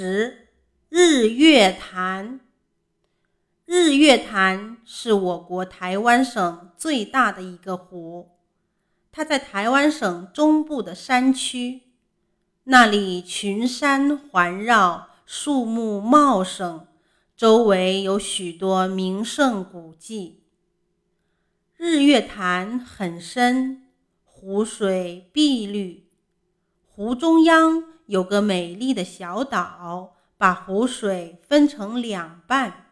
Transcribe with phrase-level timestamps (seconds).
[0.00, 0.46] 十
[0.88, 2.38] 日月潭。
[3.66, 8.30] 日月潭是我国台湾省最大的一个湖，
[9.10, 11.82] 它在台湾省中部的山区，
[12.62, 16.86] 那里群山环绕，树木茂盛，
[17.36, 20.44] 周围有许多名胜古迹。
[21.76, 23.88] 日月潭很深，
[24.22, 26.06] 湖水碧绿，
[26.86, 27.97] 湖中央。
[28.08, 32.86] 有个美丽的小岛，把湖水分成两半。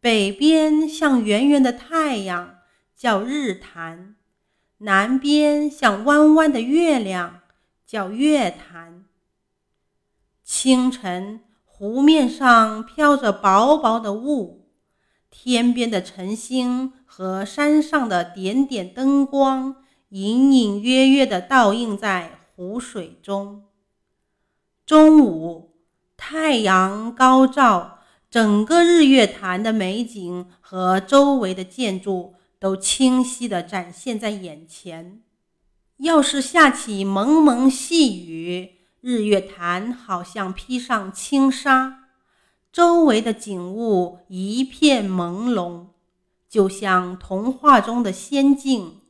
[0.00, 2.60] 北边像圆圆的太阳，
[2.96, 4.14] 叫日潭；
[4.78, 7.40] 南边像弯弯的月亮，
[7.86, 9.04] 叫月潭。
[10.42, 14.70] 清晨，湖面上飘着薄薄的雾，
[15.28, 19.76] 天边的晨星和山上的点点灯光，
[20.08, 23.66] 隐隐约约地倒映在湖水中。
[24.90, 25.76] 中午，
[26.16, 35.22] 太阳高照，整个日月潭的美景和周围的建筑都清晰地展现在眼前。
[35.98, 42.08] 要是下起蒙蒙细雨，日月潭好像披上轻纱，
[42.72, 45.84] 周围的景物一片朦胧，
[46.48, 49.02] 就像童话中的仙境。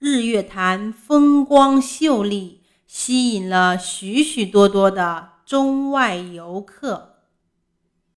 [0.00, 2.59] 日月潭风光秀丽。
[2.92, 7.09] 吸引了许许多多的中外游客。